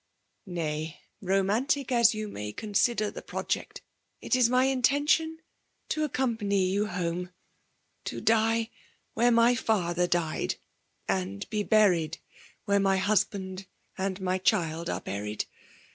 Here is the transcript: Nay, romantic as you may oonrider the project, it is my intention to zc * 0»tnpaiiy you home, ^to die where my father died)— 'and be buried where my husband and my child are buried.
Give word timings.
Nay, 0.47 0.99
romantic 1.21 1.91
as 1.91 2.15
you 2.15 2.27
may 2.27 2.51
oonrider 2.51 3.13
the 3.13 3.21
project, 3.21 3.83
it 4.19 4.35
is 4.35 4.49
my 4.49 4.63
intention 4.63 5.37
to 5.89 6.03
zc 6.09 6.13
* 6.13 6.13
0»tnpaiiy 6.37 6.71
you 6.71 6.87
home, 6.87 7.29
^to 8.05 8.25
die 8.25 8.71
where 9.13 9.29
my 9.29 9.53
father 9.53 10.07
died)— 10.07 10.55
'and 11.07 11.47
be 11.51 11.61
buried 11.61 12.17
where 12.65 12.79
my 12.79 12.97
husband 12.97 13.67
and 13.95 14.19
my 14.19 14.39
child 14.39 14.89
are 14.89 15.01
buried. 15.01 15.45